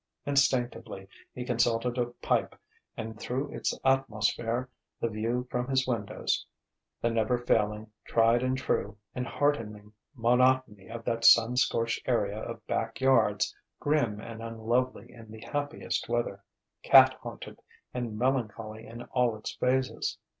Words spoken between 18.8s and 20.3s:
in all its phases....